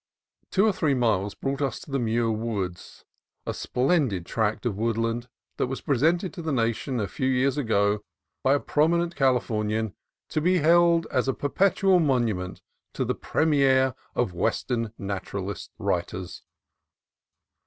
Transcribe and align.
Two 0.49 0.65
or 0.65 0.73
three 0.73 0.95
miles 0.95 1.35
brought 1.35 1.61
us 1.61 1.79
to 1.79 1.91
the 1.91 1.99
Muir 1.99 2.31
Woods, 2.31 3.05
a 3.45 3.53
splendid 3.53 4.25
tract 4.25 4.65
of 4.65 4.75
woodland 4.75 5.29
that 5.57 5.67
was 5.67 5.79
presented 5.79 6.33
to 6.33 6.41
the 6.41 6.51
nation 6.51 6.99
a 6.99 7.07
few 7.07 7.27
years 7.29 7.55
ago 7.55 7.99
by 8.41 8.55
a 8.55 8.59
prominent 8.59 9.15
Califor 9.15 9.63
nian, 9.63 9.93
to 10.29 10.41
be 10.41 10.57
held 10.57 11.05
as 11.11 11.27
a 11.27 11.35
perpetual 11.35 11.99
monument 11.99 12.63
to 12.93 13.05
the 13.05 13.13
pre 13.13 13.45
mier 13.45 13.93
of 14.15 14.33
Western 14.33 14.91
naturalist 14.97 15.69
writers. 15.77 16.41